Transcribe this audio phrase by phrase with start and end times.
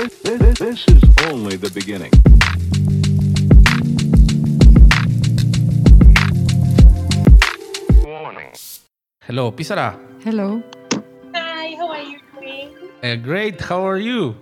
[0.00, 2.10] This, this, this is only the beginning.
[9.20, 9.98] Hello, Pissara.
[10.24, 10.62] Hello.
[11.34, 12.70] Hi, how are you doing?
[13.02, 13.60] Uh, great.
[13.60, 14.36] How are you?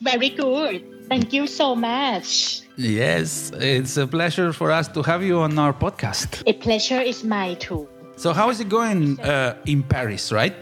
[0.00, 1.08] Very good.
[1.08, 2.62] Thank you so much.
[2.76, 6.44] Yes, it's a pleasure for us to have you on our podcast.
[6.46, 7.88] A pleasure is mine too.
[8.14, 10.54] So, how is it going uh, in Paris, right?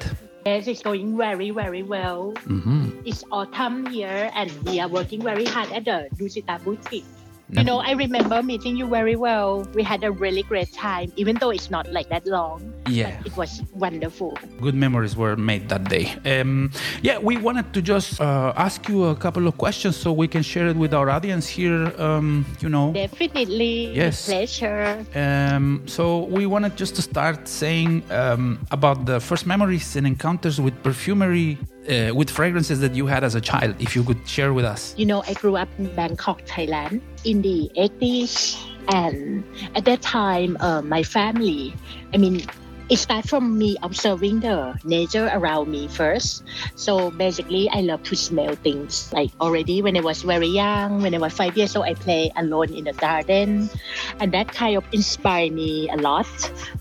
[0.44, 2.32] Yes, it's going very, very well.
[2.50, 3.06] Mm-hmm.
[3.06, 7.04] It's autumn here and we are working very hard at the Dusita Boutique.
[7.52, 9.68] You know, I remember meeting you very well.
[9.74, 12.72] We had a really great time, even though it's not like that long.
[12.88, 13.20] Yeah.
[13.26, 14.38] It was wonderful.
[14.60, 16.14] Good memories were made that day.
[16.24, 16.70] Um,
[17.02, 20.42] yeah, we wanted to just uh, ask you a couple of questions so we can
[20.42, 21.92] share it with our audience here.
[22.00, 24.26] Um, you know, Definitely Yes.
[24.28, 25.04] a pleasure.
[25.14, 30.58] Um, so we wanted just to start saying um, about the first memories and encounters
[30.58, 31.58] with perfumery,
[31.88, 33.76] uh, with fragrances that you had as a child.
[33.80, 34.94] If you could share with us.
[34.96, 38.58] You know, I grew up in Bangkok, Thailand in the 80s.
[38.88, 41.74] And at that time, uh, my family,
[42.12, 42.42] I mean,
[42.92, 46.44] it started from me observing the nature around me first.
[46.76, 49.10] So basically, I love to smell things.
[49.14, 52.30] Like already when I was very young, when I was five years old, I play
[52.36, 53.70] alone in the garden.
[54.20, 56.28] And that kind of inspired me a lot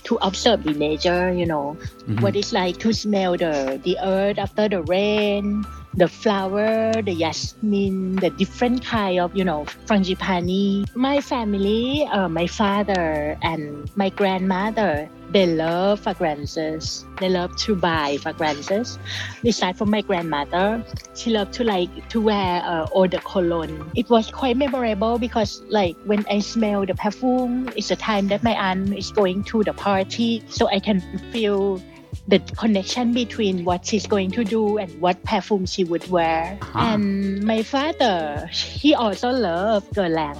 [0.04, 2.20] to observe the nature, you know, mm-hmm.
[2.20, 5.64] what it's like to smell the, the earth after the rain,
[5.96, 10.86] the flower, the jasmine, the different kind of, you know, frangipani.
[10.96, 17.06] My family, uh, my father and my grandmother, they love fragrances.
[17.20, 19.00] They love to buy fragrances.
[19.44, 20.84] Besides from my grandmother,
[21.16, 23.92] she loved to like to wear uh, eau de cologne.
[23.96, 28.44] It was quite memorable because like when I smell the perfume, it's the time that
[28.44, 31.00] my aunt is going to the party, so I can
[31.32, 31.82] feel
[32.28, 36.58] the connection between what she's going to do and what perfume she would wear.
[36.62, 36.80] Uh-huh.
[36.80, 40.38] And my father, he also loved Guerlain.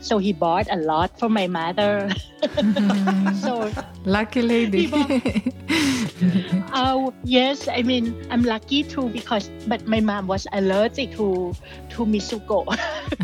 [0.00, 2.12] So he bought a lot for my mother.
[3.40, 3.72] so,
[4.04, 4.92] Lucky lady.
[6.72, 11.54] Uh, yes, I mean, I'm lucky too because, but my mom was allergic to,
[11.90, 12.64] to Mitsouko.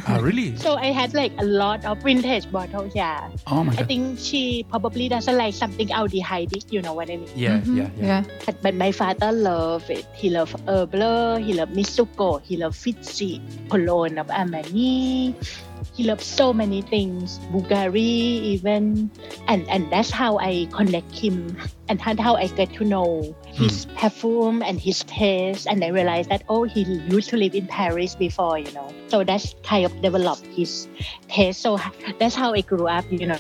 [0.09, 0.57] Ah, really?
[0.57, 3.29] so I had like a lot of vintage bottles, yeah.
[3.47, 3.87] Oh my I god.
[3.87, 7.29] think she probably doesn't like something aldehydic, you know what I mean?
[7.37, 7.77] Yeah, Mhm.
[7.77, 8.07] yeah, yeah.
[8.07, 8.23] yeah.
[8.47, 10.07] But, but my father loved it.
[10.15, 15.35] He loved Herbler, he loved Mitsouko, he loved Fitzy, Cologne of Armani.
[15.95, 19.11] He loves so many things, Bulgari even.
[19.49, 21.57] And, and that's how I connect him.
[21.89, 23.97] And that's how I get to know his hmm.
[23.97, 25.67] perfume and his taste.
[25.67, 28.93] And I realized that, oh, he used to live in Paris before, you know.
[29.09, 30.89] So that's kind of developed his
[31.29, 31.61] taste.
[31.61, 31.79] So
[32.19, 33.39] that's how I grew up, you know,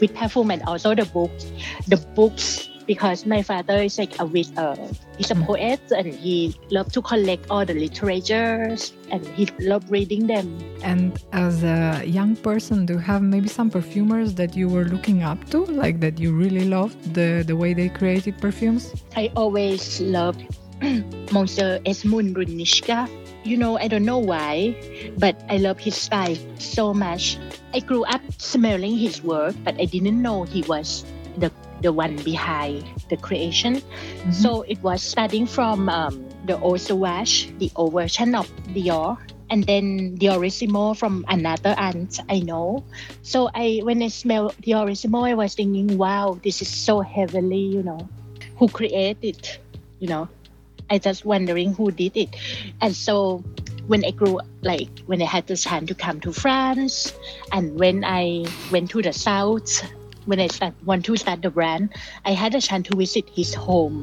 [0.00, 1.46] with perfume and also the books.
[1.86, 4.76] The books because my father is like a wit, uh,
[5.16, 10.26] he's a poet and he loved to collect all the literatures and he loved reading
[10.26, 10.58] them.
[10.82, 15.22] And as a young person, do you have maybe some perfumers that you were looking
[15.22, 18.92] up to, like that you really loved the, the way they created perfumes?
[19.16, 20.42] I always loved
[21.32, 23.08] Monsieur Edmond Roudnitska.
[23.44, 24.76] You know, I don't know why,
[25.18, 27.38] but I love his style so much.
[27.74, 31.04] I grew up smelling his work, but I didn't know he was
[31.38, 31.50] the
[31.82, 33.82] the one behind the creation.
[34.30, 39.18] So it was starting from um, the Eau Sauvage, the old version of Dior,
[39.50, 42.84] and then Diorissimo from another aunt I know.
[43.20, 47.82] So I when I smell Diorissimo, I was thinking, wow, this is so heavily, you
[47.82, 48.08] know,
[48.56, 49.58] who created,
[49.98, 50.28] you know.
[50.88, 52.36] I just wondering who did it.
[52.80, 53.44] And so
[53.86, 57.12] when I grew like when I had the chance to come to France
[57.50, 59.82] and when I went to the south,
[60.26, 61.94] when I start want to start the brand,
[62.24, 64.02] I had a chance to visit his home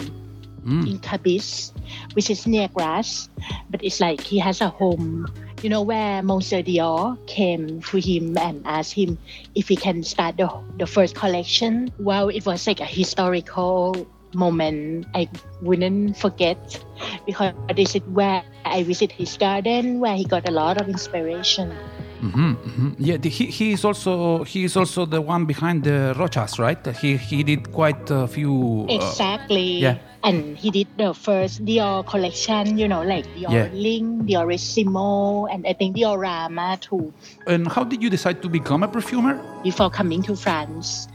[0.66, 0.90] mm.
[0.90, 1.74] in Cabris,
[2.14, 3.30] which is near Grasse.
[3.70, 5.28] But it's like he has a home,
[5.62, 9.18] you know, where Monsieur Dior came to him and asked him
[9.56, 11.92] if he can start the, the first collection.
[12.00, 15.28] Wow, it was like a historical moment I
[15.62, 16.84] wouldn't forget
[17.26, 21.74] because this is where I visit his garden where he got a lot of inspiration.
[22.20, 26.14] Hmm hmm Yeah, the, he, he is also he is also the one behind the
[26.20, 26.80] Rochas, right?
[27.00, 28.86] He he did quite a few.
[28.90, 29.80] uh, Exactly.
[29.80, 29.96] yeah.
[30.24, 33.68] And he did the first Dior collection, you know, like Dior Yeah.
[33.72, 37.14] Diorling, Diorissimo, and I think Diorama too.
[37.48, 39.40] and how did you decide to become a perfumer?
[39.64, 41.08] Before coming to France,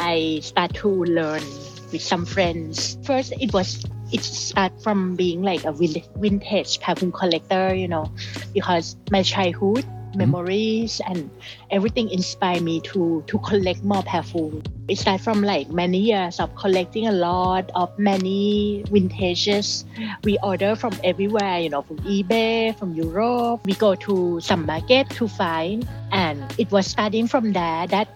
[0.00, 1.44] I start to learn
[1.92, 2.96] with some friends.
[3.04, 8.08] First, it was it start from being like a vintage perfume collector, you know,
[8.56, 10.28] because my childhood Mm-hmm.
[10.28, 11.30] memories and
[11.70, 14.60] everything inspired me to to collect more perfume.
[14.88, 19.88] It started from like many years of collecting a lot of many vintages.
[20.20, 23.64] We order from everywhere, you know, from eBay, from Europe.
[23.64, 28.12] We go to some market to find, and it was starting from there that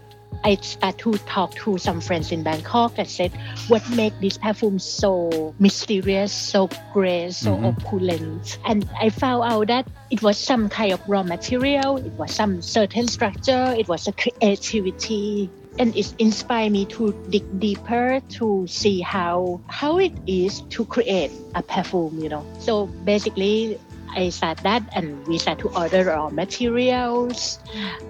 [0.47, 3.33] I start to talk to some friends in Bangkok and said,
[3.67, 7.75] what make this perfume so mysterious, so great, so Mhm.
[7.75, 8.57] opulent?
[8.65, 12.63] And I found out that it was some kind of raw material, it was some
[12.63, 15.51] certain structure, it was a creativity.
[15.79, 21.33] And it inspired me to dig deeper to see how how it is to create
[21.55, 22.47] a perfume, you know.
[22.61, 23.79] So basically
[24.14, 27.58] I start that and we start to order our materials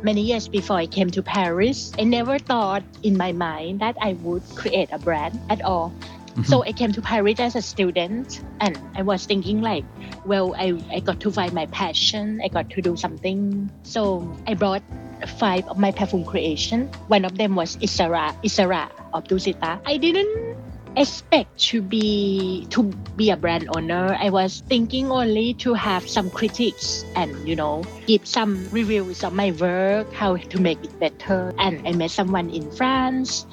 [0.03, 4.15] many years before I came to Paris, I never thought in my mind that I
[4.15, 5.93] would create a brand at all.
[6.37, 6.43] Mm-hmm.
[6.45, 9.85] So I came to Paris as a student and I was thinking like,
[10.25, 12.41] well, I, I got to find my passion.
[12.45, 13.71] I got to do something.
[13.85, 14.83] So I brought
[15.39, 16.89] five of my perfume creation.
[17.09, 19.81] One of them was Issara, Issara of Dusita.
[19.87, 20.56] I didn't
[20.97, 22.85] expect to be to
[23.17, 24.17] be a brand owner.
[24.19, 29.33] I was thinking only to have some critics and you know give some reviews of
[29.33, 31.55] my work how to make it better.
[31.59, 33.47] And i met someone in france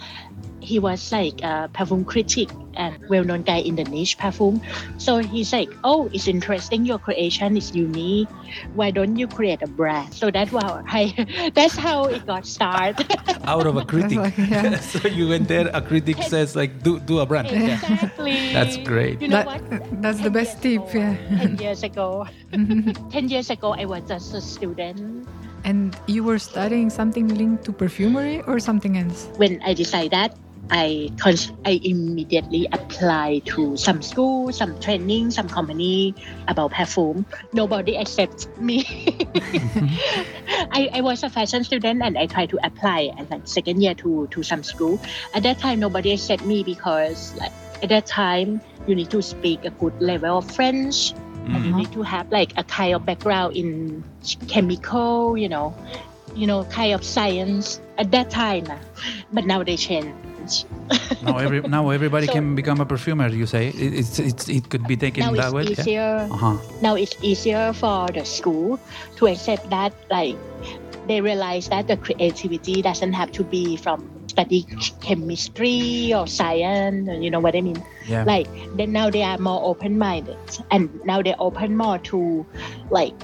[0.63, 4.57] he was like a perfume critic and well-known guy in the niche perfume
[4.97, 8.27] so he's like oh it's interesting your creation is unique
[8.73, 13.05] why don't you create a brand so that's how I, that's how it got started
[13.45, 14.17] Out of a critic.
[14.17, 14.79] like, yeah.
[14.93, 17.51] so you went there, a critic says like, do do a brand.
[17.51, 17.75] Yeah.
[17.75, 19.21] exactly That's great.
[19.21, 21.37] you know That- what that's the best tip, ago- yeah.
[21.45, 25.27] 10 years ago 10 years ago i was just a student
[25.63, 29.29] And you were studying something linked to perfumery or something else?
[29.39, 30.35] when i decided that
[30.73, 36.15] I, cons- I immediately applied to some school, some training, some company
[36.47, 37.27] about perfume.
[37.53, 38.83] Nobody accepts me.
[40.73, 43.93] I, I was a fashion student and I tried to apply at like second year
[44.01, 44.99] to, to some school.
[45.35, 47.51] At that time, nobody accepted me because like,
[47.83, 51.77] at that time, you need to speak a good level of French and you mm-hmm.
[51.77, 54.03] need to have like a kind of background in
[54.47, 55.75] chemical, you know,
[56.35, 58.65] you know, kind of science at that time.
[59.31, 60.15] But now they change.
[61.21, 63.27] Now every now everybody So- can become a perfumer.
[63.29, 65.63] You say it, it's it's it could be taken now that it's way.
[65.63, 65.71] Yeah?
[65.71, 66.13] easier.
[66.31, 66.57] Uh-huh.
[66.81, 68.79] Now it's easier for the school
[69.17, 70.35] to accept that like
[71.07, 74.65] they realize that the creativity doesn't have to be from study
[75.01, 77.09] chemistry or science.
[77.21, 77.83] You know what I mean?
[78.07, 78.23] Yeah.
[78.23, 80.35] like then now they are more open-minded
[80.71, 82.45] and now they open more to
[82.89, 83.15] like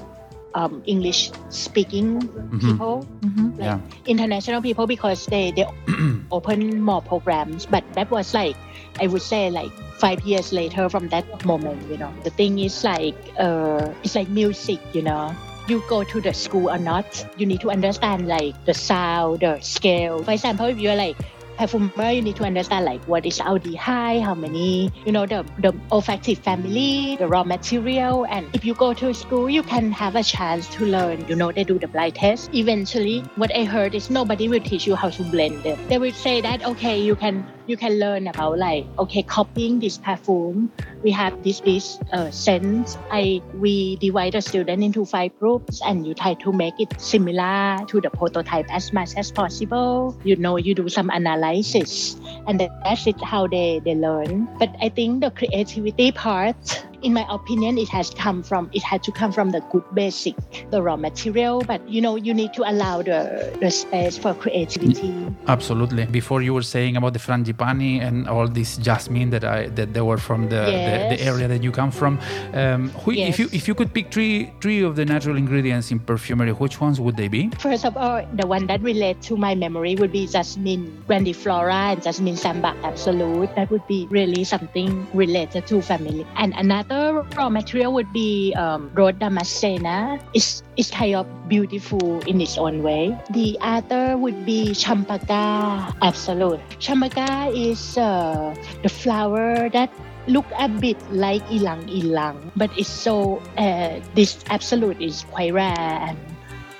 [0.55, 2.25] um, english speaking
[2.59, 3.53] people Mhm.
[3.59, 3.79] like Yeah.
[4.05, 5.65] international people because they they
[6.31, 7.65] open more programs.
[7.65, 8.55] But that was like
[8.99, 12.11] i would say like five years later from that moment you know.
[12.23, 15.35] The thing is like uh it's like music you know.
[15.69, 17.05] You go to the school or not
[17.37, 20.23] you need to understand like the sound the scale.
[20.23, 21.15] For example if you're like
[21.59, 25.71] perfumer you need to understand like what is aldehyde how many you know the the
[25.91, 30.23] olfactive family the raw material and if you go to school you can have a
[30.23, 31.25] chance to learn.
[31.27, 32.49] You know they do the blind test.
[32.53, 35.77] Eventually what i heard is nobody will teach you how to blend them.
[35.89, 39.97] They will say that okay you can you can learn about like okay copying this
[39.97, 40.73] perfume.
[41.03, 42.97] We have this this uh, sense.
[43.11, 47.77] I we divide the student into five groups and you try to make it similar
[47.85, 50.17] to the prototype as much as possible.
[50.23, 52.17] You know you do some analysis
[52.47, 54.49] and that's it how they they learn.
[54.57, 56.57] But i think the creativity part
[57.01, 60.35] in my opinion it has come from it had to come from the good basic
[60.71, 65.13] the raw material but you know you need to allow the the space for creativity
[65.47, 66.05] Absolutely.
[66.05, 70.01] Before you were saying about the frangipani and all this jasmine that I that they
[70.01, 72.19] were from the, the, the area that you come from.
[72.53, 75.99] Um, who, If you if you could pick three three of the natural ingredients in
[75.99, 77.49] perfumery, which ones would they be?
[77.59, 82.03] First of all, the one that relate to my memory would be jasmine grandiflora and
[82.03, 83.53] jasmine sambac absolute.
[83.55, 86.25] That would be really something related to family.
[86.35, 90.21] And another raw material would be um, rose damascena.
[90.33, 93.17] It's, it's kind of beautiful in its own way.
[93.31, 96.59] The other would be champaca absolute.
[96.79, 99.91] Champaca is uh, the flower that
[100.27, 105.77] look a bit like ilang ilang, but it's so uh, this absolute is quite rare
[105.77, 106.17] and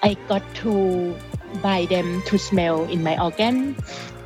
[0.03, 1.15] I got to
[1.61, 3.75] buy them to smell in my organ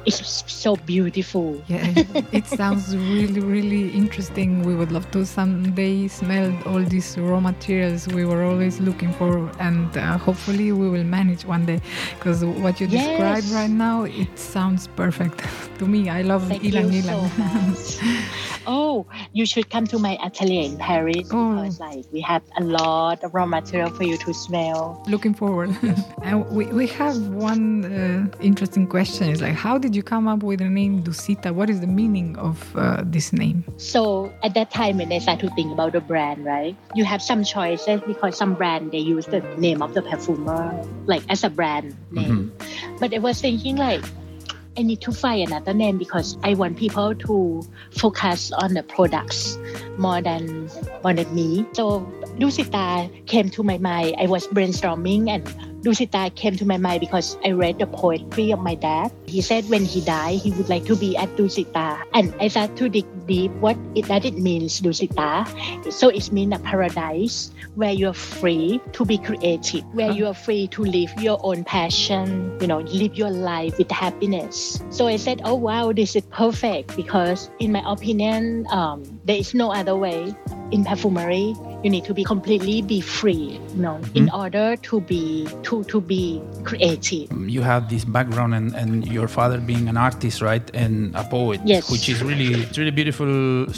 [0.05, 1.61] it's so beautiful.
[1.67, 1.93] Yeah,
[2.31, 4.63] it sounds really, really interesting.
[4.63, 9.49] We would love to someday smell all these raw materials we were always looking for,
[9.59, 11.79] and uh, hopefully we will manage one day.
[12.17, 13.07] Because what you Yes.
[13.07, 15.41] described right now, it sounds perfect
[15.79, 16.09] to me.
[16.09, 18.19] I love Thank ilang you so much.
[18.67, 21.55] oh, you should come to my atelier in Paris Oh.
[21.55, 25.01] because like we have a lot of raw material for you to smell.
[25.07, 25.75] Looking forward.
[26.23, 29.29] and we, we have one uh, interesting question.
[29.29, 31.53] Is like, how did you come up with the name Dusita?
[31.53, 33.63] What is the meaning of uh, this name?
[33.77, 36.75] So at that time when I started to think about the brand, right?
[36.95, 40.73] You have some choices because some brand they use the name of the perfumer
[41.05, 42.51] like as a brand name.
[42.99, 44.03] But I was thinking like
[44.77, 49.57] I need to find another name because I want people to focus on the products
[49.97, 50.69] more than
[51.03, 51.65] more than me.
[51.73, 52.01] So
[52.39, 54.15] Dusita came to my mind.
[54.17, 55.45] I was brainstorming and
[55.83, 59.11] Dusita came to my mind because I read the poetry of my dad.
[59.27, 61.99] He said when he died, he would like to be at Dusita.
[62.13, 65.43] And I started to dig deep what it, that it means, Dusita.
[65.91, 70.67] So it means a paradise where you're free to be creative, where you are free
[70.67, 74.81] to live your own passion, you know, live your life with happiness.
[74.89, 79.53] So I said, oh wow, this is perfect because in my opinion, um, there is
[79.53, 80.33] no other way.
[80.73, 81.53] In perfumery,
[81.83, 85.97] you need to be completely be free, you know, in order to be to to
[86.01, 87.27] be creative.
[87.55, 91.59] you have this background and, and your father being an artist right and a poet
[91.73, 91.83] Yes.
[91.93, 93.31] which is really it's really beautiful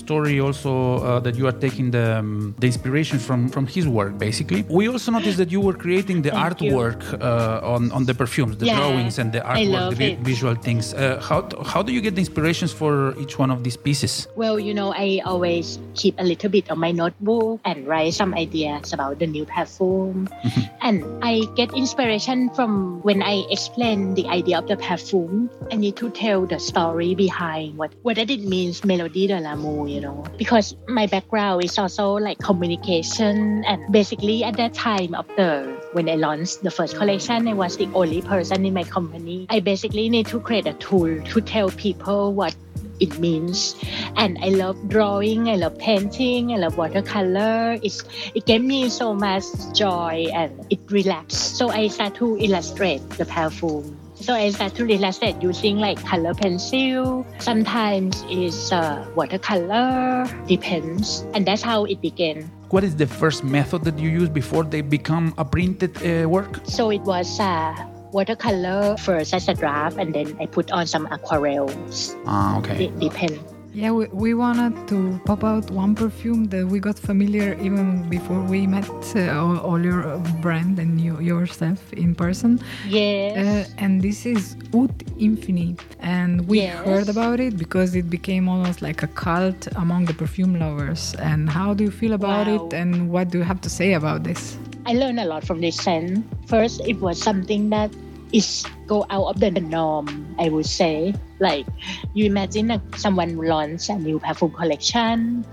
[0.04, 0.72] story also
[1.02, 4.62] uh, that you are taking the, um, the inspiration from from his work basically.
[4.80, 8.54] We also noticed that you were creating the Thank artwork uh, on on the perfumes
[8.62, 10.94] the Yeah, drawings and the artwork the vi- visual things.
[10.94, 11.40] Uh, how
[11.74, 14.14] how do you get the inspirations for each one of these pieces?
[14.42, 15.66] Well, you know, I always
[16.02, 20.30] keep a little bit on my notebook and write some ideas about the new perfume.
[20.30, 20.62] Mm-hmm.
[20.86, 25.50] and I get inspiration from when I explain the idea of the perfume.
[25.74, 30.02] I need to tell the story behind what, what it means, Melody de l'amour, you
[30.02, 30.22] know.
[30.38, 36.06] Because my background is also like communication and basically at that time of the when
[36.10, 39.48] I launched the first collection, I was the only person in my company.
[39.50, 42.54] I basically need to create a tool to tell people what
[43.00, 43.76] it means.
[44.16, 47.78] And i love drawing i love painting i love watercolor.
[47.84, 51.58] It's it gave me so much joy and it relaxed.
[51.58, 53.98] So i start to illustrate the perfume.
[54.16, 57.28] So I start to illustrate using like color pencil.
[57.40, 62.50] Sometimes it's uh, watercolor, depends, and that's how it began.
[62.76, 66.60] what is the first method that you use before they become a printed uh, work?
[66.66, 67.74] So it was uh,
[68.16, 72.16] watercolor first as a draft, and then I put on some aquarels.
[72.26, 73.40] ah okay It depends.
[73.76, 78.40] Yeah, we, we wanted to pop out one perfume that we got familiar even before
[78.54, 78.88] we met
[79.20, 82.52] uh, all, all your uh, brand and you yourself in person.
[82.88, 83.36] Yes.
[83.36, 85.76] Uh, and this is Oud Infini.
[86.00, 86.88] And we Yes.
[86.88, 91.12] heard about it because it became almost like a cult among the perfume lovers.
[91.20, 92.56] And how do you feel about Wow.
[92.56, 92.68] it?
[92.82, 94.42] And what do you have to say about this?
[94.88, 96.24] I learned a lot from this scent.
[96.48, 97.92] First, it was something that
[98.36, 100.36] is go out of the norm.
[100.38, 101.66] I would say, like
[102.14, 105.46] you imagine that someone launch a new perfume collection.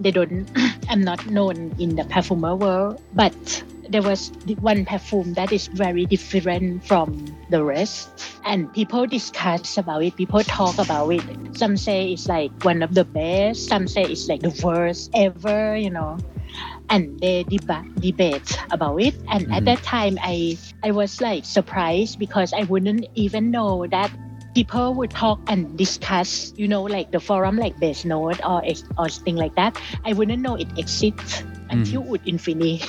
[0.00, 0.48] They don't.
[0.88, 3.36] I'm not known in the perfumer world, but
[3.88, 8.08] there was one perfume that is very different from the rest,
[8.44, 10.16] and people discuss about it.
[10.16, 11.24] People talk about it.
[11.56, 13.68] Some say it's like one of the best.
[13.68, 15.76] Some say it's like the worst ever.
[15.76, 16.16] You know
[16.90, 19.14] and they deba- debate about it.
[19.30, 19.66] And at mm.
[19.66, 24.10] that time i i was like surprised because i wouldn't even know that
[24.54, 28.60] people would talk and discuss you know like the forum like Basenotes or
[28.98, 29.80] or thing like that.
[30.04, 32.12] I wouldn't know it exists until mm.
[32.12, 32.80] Oud Infini.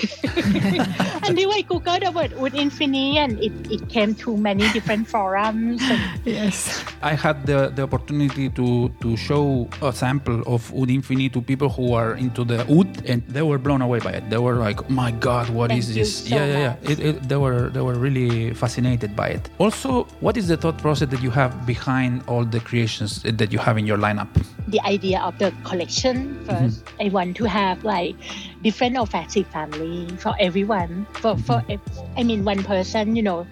[1.27, 5.81] until I googled the word Oud Infini and it, it came to many different forums.
[6.25, 6.83] Yes.
[7.01, 11.69] I had the, the opportunity to, to show a sample of Oud Infini to people
[11.69, 14.29] who are into the Oud, and they were blown away by it.
[14.29, 16.75] They were like, "Oh my God, what is Thank you this?" so yeah, yeah, yeah.
[16.81, 16.89] much.
[16.91, 19.49] It, it, they were they were really fascinated by it.
[19.59, 23.59] Also, what is the thought process that you have behind all the creations that you
[23.59, 24.29] have in your lineup?
[24.67, 27.13] The idea of the collection 1st I mm-hmm.
[27.13, 28.15] want to have like
[28.61, 31.05] different olfactory family for everyone.
[31.19, 32.19] For for mm-hmm.
[32.19, 33.47] I mean one person, you know,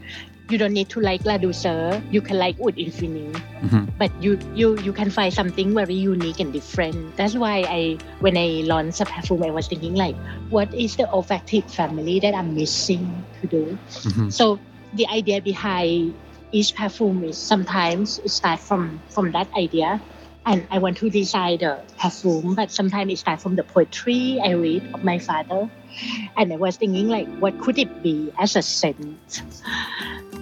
[0.50, 2.02] you don't need to like La Douceur.
[2.12, 3.32] You can like Oud Infini.
[3.64, 3.86] Mm-hmm.
[3.98, 7.16] But you you you can find something very unique and different.
[7.18, 10.16] That's why I when I launched a perfume, I was thinking like,
[10.50, 13.78] what is the olfactory family that I'm missing to do?
[14.30, 14.60] So
[14.94, 16.16] the idea behind
[16.52, 20.02] each perfume is sometimes it starts from from that idea
[20.46, 24.52] and I want to design the perfume, but sometimes it starts from the poetry I
[24.52, 25.70] read of my father.
[26.38, 29.44] And I was thinking like, what could it be as a scent?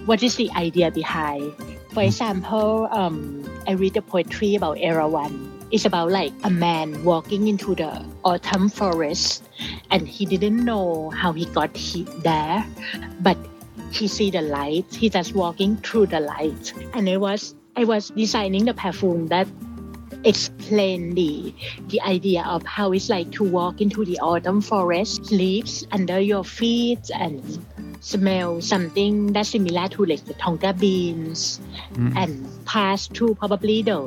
[0.06, 1.52] what is the idea behind.
[1.92, 5.50] For example, um, I read a poetry about Erawan.
[5.70, 9.48] It's about like a man walking into the autumn forest,
[9.90, 12.66] and he didn't know how he got he- there,
[13.20, 13.38] but
[13.92, 14.92] he see the light.
[14.92, 19.46] He just walking through the light, and I was I was designing the perfume that
[20.24, 21.54] explain the
[21.88, 26.44] the idea of how it's like to walk into the autumn forest, leaves under your
[26.44, 27.42] feet, and
[28.00, 31.60] smell something that's similar to like the tonka beans,
[31.94, 32.14] mm.
[32.16, 34.00] and pass through probably the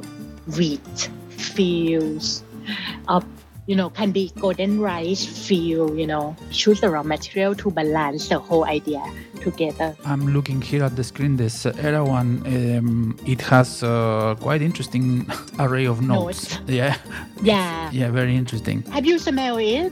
[0.58, 2.43] wheat fields
[3.08, 3.25] of
[3.65, 6.36] you know can be golden rice field you know.
[6.51, 9.01] Choose the raw material to balance the whole idea
[9.44, 11.38] together I'm looking here at the screen.
[11.38, 15.26] This uh, Erawan, um, it has uh, quite interesting
[15.60, 16.52] array of notes.
[16.58, 16.60] Notes.
[16.68, 16.96] Yeah,
[17.42, 18.82] yeah yeah, very interesting.
[18.96, 19.92] have you smelled it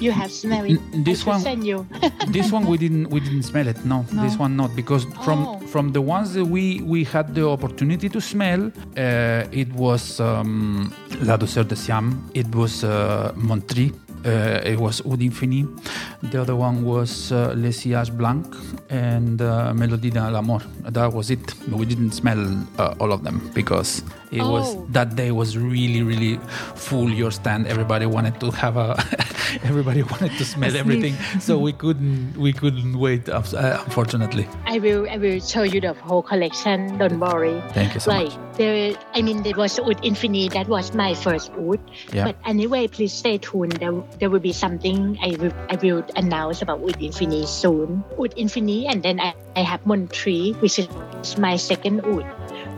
[0.00, 1.86] you have smelled it N- this I one- send you
[2.28, 3.78] this one we didn't we didn't smell it.
[3.84, 5.58] No, this one not because from Oh.
[5.72, 8.60] from the ones that we we had the opportunity to smell,
[8.96, 10.92] uh, it was um,
[11.22, 12.06] La Douceur de Siam.
[12.34, 13.92] It was uh, Montri.
[14.24, 15.66] Uh, it was Oud Infini.
[16.30, 18.44] The other one was uh, Les Sillage Blanc
[18.90, 20.60] and uh, Melodie de l'amour.
[20.82, 21.54] That was it.
[21.70, 22.38] We didn't smell
[22.78, 24.86] uh, all of them because it was Oh.
[24.90, 26.38] that day was really really
[26.74, 27.08] full.
[27.10, 27.66] Your stand.
[27.66, 28.94] Everybody wanted to have a.
[29.64, 33.28] everybody wanted to smell everything, so we couldn't we couldn't wait.
[33.28, 33.40] Uh,
[33.86, 34.46] unfortunately.
[34.66, 36.98] I will I will show you the whole collection.
[36.98, 37.62] Don't worry.
[37.72, 38.56] Thank you so like much.
[38.58, 40.52] there, I mean, there was Oud Infinite.
[40.52, 41.80] That was my first Oud.
[42.12, 42.24] Yeah.
[42.26, 43.72] But anyway, please stay tuned.
[43.80, 48.04] There, there will be something I will I will announce about Oud Infinite soon.
[48.18, 50.88] Oud Infinite, and then I, I have Montri, which is
[51.38, 52.24] my second Oud.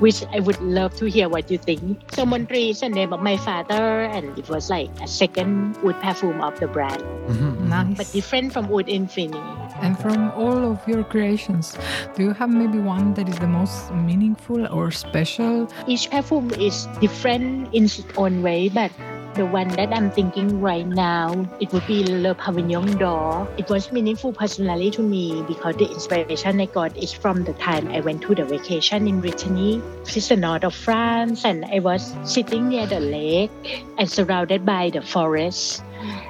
[0.02, 2.02] Which I would love to hear what you think.
[2.10, 5.94] So Montri is the name of my father, and it was like a second Oud
[6.02, 6.98] perfume of the brand,
[7.30, 7.70] Mhm.
[7.70, 7.96] Nice.
[7.98, 9.38] but different from Oud Infinite.
[9.82, 11.74] And from all of your creations,
[12.14, 15.66] do you have maybe one that is the most meaningful or special?
[15.86, 18.90] each perfume is different in its own way, but
[19.34, 23.48] the one that I'm thinking right now, it would be Le Pavillon d'Or.
[23.56, 27.88] It was meaningful personally to me because the inspiration I got is from the time
[27.88, 31.78] I went to the vacation in Brittany, which is the north of France, and I
[31.78, 35.82] was sitting near the lake and surrounded by the forest.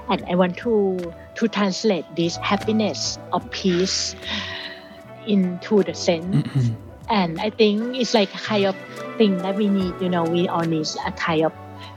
[0.09, 4.14] And I want to to translate this happiness of peace
[5.26, 6.76] into the sense Mhm.
[7.09, 8.76] and I think it's like a kind of
[9.16, 9.94] thing that we need.
[10.00, 11.52] You know, we all need a kind of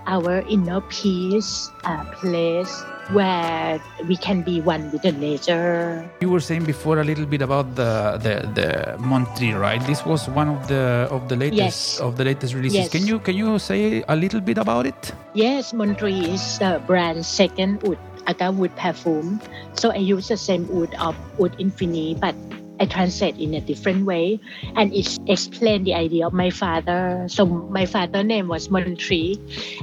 [0.07, 6.09] our inner peace, a place where we can be one with the nature.
[6.21, 9.81] You were saying before a little bit about the the, the Montri, right?
[9.85, 11.99] This was one of the of the latest Yes.
[11.99, 12.89] of the latest releases.
[12.89, 12.89] Yes.
[12.89, 15.13] Can you can you say a little bit about it?
[15.33, 19.37] Yes, Montri is the brand's second wood, agarwood perfume.
[19.77, 22.33] So I use the same wood of Wood Infinity, but
[22.79, 24.39] I translate in a different way,
[24.75, 27.25] and it explain the idea of my father.
[27.27, 29.39] So my father name was Montri,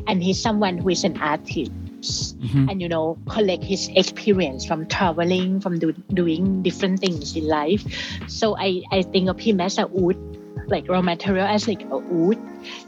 [0.06, 1.72] and he's someone who is an artist.
[2.02, 2.66] Mhm.
[2.66, 7.86] and you know collect his experience from traveling from do, doing different things in life
[8.26, 10.18] so i i think of him as a oud
[10.66, 12.42] like raw material as like a wood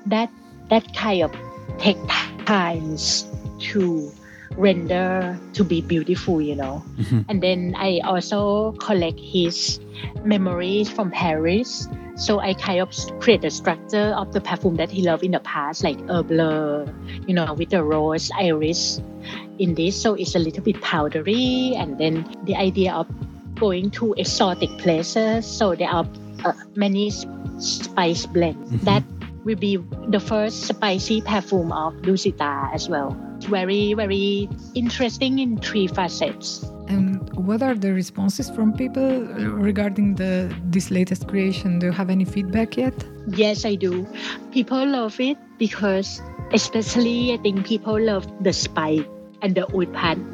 [0.07, 0.27] that
[0.67, 1.31] that kind of
[1.79, 1.99] take
[2.43, 3.23] times
[3.61, 4.11] to
[4.57, 6.83] render to be beautiful you know?
[6.99, 7.25] Mhm.
[7.29, 9.81] and then i also collect his
[10.25, 11.89] memories from paris.
[12.17, 15.43] So i kind of create the structure of the perfume that he loved in the
[15.43, 16.87] past like herbleu
[17.27, 19.03] you know with the rose iris
[19.59, 20.01] in this.
[20.01, 21.75] So it's a little bit powdery.
[21.77, 23.07] And then the idea of
[23.57, 25.47] going to exotic places.
[25.47, 26.07] So there are
[26.45, 27.11] uh, many
[27.59, 28.71] spice blends.
[28.85, 29.03] That
[29.45, 35.59] will be the first spicy perfume of Dusita as well it's very very interesting in
[35.59, 39.25] three facets And what are the responses from people
[39.57, 41.79] regarding the this latest creation?
[41.79, 42.93] Do you have any feedback yet?
[43.27, 44.05] Yes, I do.
[44.53, 46.21] People love it because,
[46.53, 49.09] especially, I think people love the spike
[49.41, 49.65] and the
[49.97, 50.34] part mm,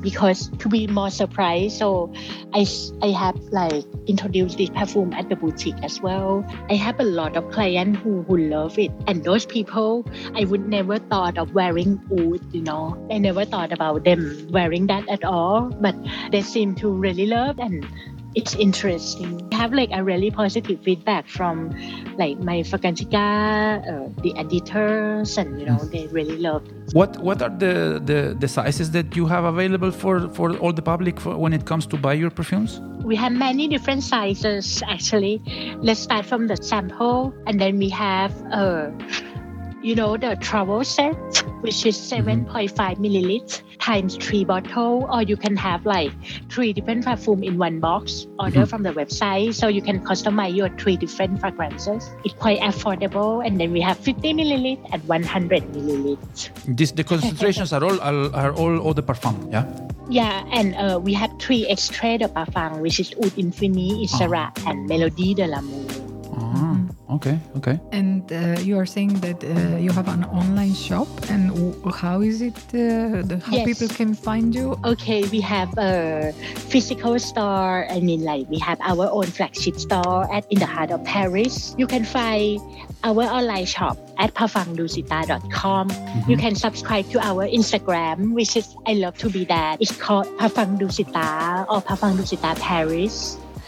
[0.00, 1.78] because to be more surprised.
[1.78, 2.12] So,
[2.54, 2.66] I,
[3.02, 6.44] I have like introduced this perfume at the boutique as well.
[6.70, 10.68] I have a lot of clients who who love it, and those people I would
[10.68, 12.40] never thought of wearing oud.
[12.54, 15.94] You know, I never thought about them wearing that at all, but
[16.30, 17.86] they seem to really love and
[18.34, 19.48] it's interesting.
[19.52, 21.70] I have like a really positive feedback from
[22.16, 26.94] like my Fakanchika, uh, the editors, and you know they really loved it.
[26.94, 30.82] What what are the, the, the sizes that you have available for, for all the
[30.82, 32.80] public for when it comes to buy your perfumes?
[33.04, 35.42] We have many different sizes actually.
[35.78, 38.90] Let's start from the sample, and then we have uh,
[39.82, 41.16] you know, the travel set,
[41.60, 46.14] which is 7.5 milliliters times three bottle, or you can have like
[46.48, 48.26] three different perfume in one box.
[48.38, 52.08] Order from the website, so you can customize your three different fragrances.
[52.24, 56.50] It's quite affordable, and then we have 50 milliliters and 100 milliliters.
[56.64, 59.34] This the concentrations are all are, are all eau de parfum.
[59.50, 59.66] Yeah.
[60.10, 64.86] Yeah, and uh, we have three extra de parfum, which is Oud Infini, Isra, and
[64.86, 65.86] Melody de l'amour.
[66.36, 66.76] Ah,
[67.16, 67.38] okay.
[67.56, 67.78] Okay.
[67.92, 72.20] And uh, you are saying that uh, you have an online shop, and w- how
[72.22, 72.56] is it?
[72.72, 73.66] Uh, the, how Yes.
[73.66, 74.76] people can find you?
[74.84, 76.32] Okay, we have a
[76.72, 77.86] physical store.
[77.90, 81.74] I mean, like we have our own flagship store at in the heart of Paris.
[81.78, 82.60] You can find
[83.04, 85.90] our online shop at parfumdusita.com.
[86.28, 89.80] You can subscribe to our Instagram, which is I love to be that.
[89.80, 92.54] It's called Parfum Dusita or Parfum Dusita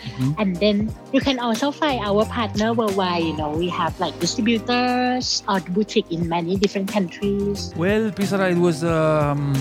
[0.05, 0.35] Paris.
[0.39, 0.77] And then
[1.13, 3.25] you can also find our partner worldwide.
[3.25, 7.73] You know, we have like distributors or boutique in many different countries.
[7.77, 9.55] Well, Pissara, it was um,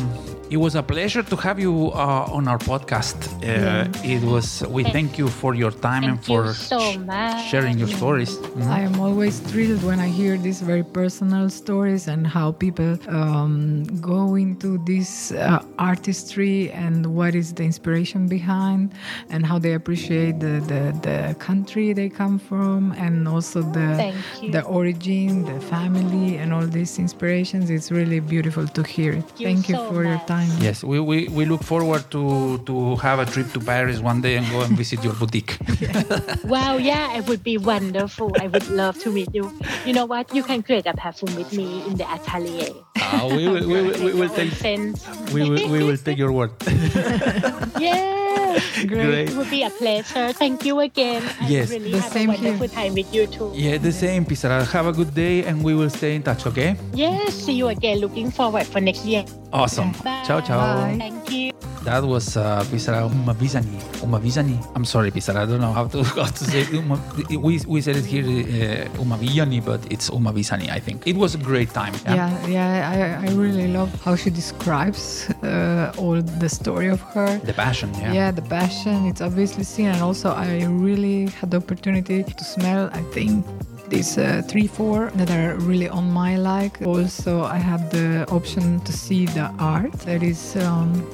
[0.49, 3.17] it was a pleasure to have you uh, on our podcast.
[3.41, 4.61] Uh, It was.
[4.69, 7.49] We thank you for your time and for so sh- much.
[7.49, 8.37] sharing your stories.
[8.37, 8.67] Mhm.
[8.69, 13.83] I am always thrilled when I hear these very personal stories and how people um,
[14.01, 18.91] go into this uh, artistry and what is the inspiration behind
[19.29, 24.13] and how they appreciate the, the, the country they come from and also the
[24.51, 27.69] the origin, the family, and all these inspirations.
[27.69, 29.25] It's really beautiful to hear it.
[29.37, 30.49] you Thank you so for your time.
[30.59, 34.37] Yes, we, we, we look forward to to have a trip to Paris one day
[34.37, 35.57] and go and visit your boutique.
[36.45, 38.31] Wow, yeah, it would be wonderful.
[38.39, 39.51] I would love to meet you.
[39.85, 40.33] You know what?
[40.35, 42.73] You can create a perfume with me in the atelier.
[42.95, 45.07] Uh, we will we will, we will take sense.
[45.33, 46.51] we will, we will take your word.
[47.79, 49.29] Yeah, Great.
[49.29, 50.22] it would be a pleasure.
[50.31, 51.23] Thank you again.
[51.41, 51.69] I Yes.
[51.69, 52.67] really The have same a here.
[52.67, 53.51] time with you too.
[53.53, 54.63] Yeah, the same, Pissara.
[54.71, 56.45] Have a good day, and we will stay in touch.
[56.45, 56.75] Okay?
[56.93, 57.99] Yes, see you again.
[57.99, 59.25] Looking forward for next year.
[59.51, 59.91] Awesome.
[60.03, 60.23] Bye.
[60.25, 60.59] Ciao, ciao.
[60.59, 60.95] Bye.
[60.97, 61.52] Thank you.
[61.83, 63.77] That was uh, Pissara Umavisani.
[64.01, 64.57] Umavisani.
[64.75, 65.43] I'm sorry, Pissara.
[65.43, 66.71] I don't know how to how to say it.
[66.71, 70.69] Uma, we we said it here uh, Umaviani, but it's Umavisani.
[70.69, 71.93] I think it was a great time.
[72.05, 77.37] Yeah, yeah, I, I really love how she describes uh, all the story of her.
[77.39, 77.93] The passion.
[77.95, 78.13] Yeah.
[78.13, 78.31] Yeah.
[78.31, 83.01] the passion, it's obviously seen, and also I really had the opportunity to smell, I
[83.11, 83.45] think.
[83.89, 86.81] These uh, three, four that are really on my like.
[86.81, 91.05] Also, I had the option to see the art that is um,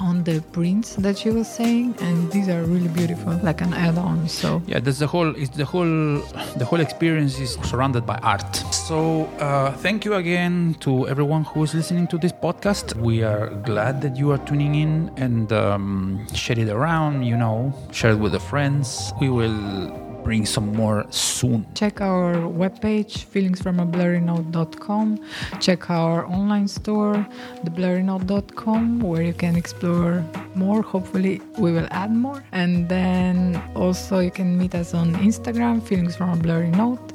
[0.00, 4.28] on the prints that she was saying, and these are really beautiful, like an add-on.
[4.28, 5.34] So Yeah, that's the whole.
[5.36, 6.18] It's the whole.
[6.56, 8.56] The whole experience is surrounded by art.
[8.72, 12.96] So uh, thank you again to everyone who is listening to this podcast.
[12.96, 17.22] We are glad that you are tuning in and um, share it around.
[17.24, 19.12] You know, share it with the friends.
[19.20, 21.66] We will bring some more soon.
[21.74, 25.18] check our webpage feelingsfromablurrynote.com
[25.58, 27.26] check our online store
[27.64, 34.30] theblurrynote.com where you can explore more hopefully we will add more and then also you
[34.30, 36.70] can meet us on instagram feelings from a blurry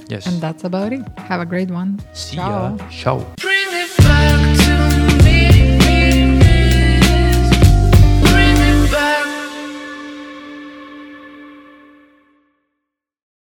[0.10, 0.28] Yes.
[0.28, 2.76] and that's about it have a great one See Ciao.
[2.76, 2.90] ya.
[2.92, 3.55] Ciao.